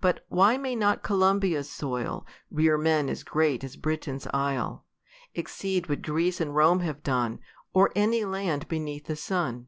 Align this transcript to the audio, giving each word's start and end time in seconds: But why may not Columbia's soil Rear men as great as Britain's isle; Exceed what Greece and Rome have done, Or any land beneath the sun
But 0.00 0.24
why 0.28 0.56
may 0.56 0.76
not 0.76 1.02
Columbia's 1.02 1.68
soil 1.68 2.24
Rear 2.52 2.78
men 2.78 3.08
as 3.08 3.24
great 3.24 3.64
as 3.64 3.74
Britain's 3.74 4.28
isle; 4.32 4.84
Exceed 5.34 5.88
what 5.88 6.02
Greece 6.02 6.40
and 6.40 6.54
Rome 6.54 6.78
have 6.86 7.02
done, 7.02 7.40
Or 7.72 7.90
any 7.96 8.24
land 8.24 8.68
beneath 8.68 9.06
the 9.06 9.16
sun 9.16 9.66